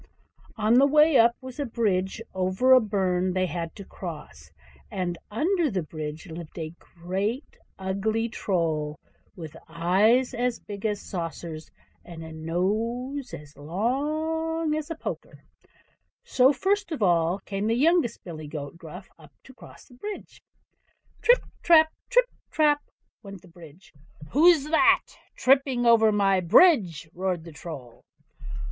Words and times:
On 0.57 0.79
the 0.79 0.87
way 0.87 1.15
up 1.19 1.35
was 1.41 1.59
a 1.59 1.65
bridge 1.67 2.23
over 2.33 2.73
a 2.73 2.79
burn 2.81 3.33
they 3.33 3.45
had 3.45 3.75
to 3.75 3.85
cross; 3.85 4.49
and 4.89 5.15
under 5.29 5.69
the 5.69 5.83
bridge 5.83 6.25
lived 6.25 6.57
a 6.57 6.73
great 6.79 7.55
ugly 7.77 8.27
Troll, 8.27 8.97
with 9.35 9.55
eyes 9.69 10.33
as 10.33 10.59
big 10.59 10.87
as 10.87 10.99
saucers, 11.07 11.69
and 12.03 12.23
a 12.23 12.31
nose 12.33 13.31
as 13.31 13.55
long 13.55 14.73
as 14.73 14.89
a 14.89 14.95
poker. 14.95 15.43
So 16.23 16.51
first 16.51 16.91
of 16.91 17.03
all 17.03 17.37
came 17.37 17.67
the 17.67 17.75
youngest 17.75 18.23
billy 18.23 18.47
goat 18.47 18.79
Gruff 18.79 19.07
to 19.43 19.53
cross 19.53 19.85
the 19.85 19.93
bridge. 19.93 20.41
"Trip, 21.21 21.43
trap; 21.61 21.93
trip, 22.09 22.25
trap!" 22.49 22.81
went 23.21 23.43
the 23.43 23.47
bridge. 23.47 23.93
"WHO'S 24.31 24.67
THAT 24.71 25.19
tripping 25.35 25.85
over 25.85 26.11
my 26.11 26.39
bridge?" 26.39 27.07
roared 27.13 27.43
the 27.43 27.51
Troll. 27.51 28.03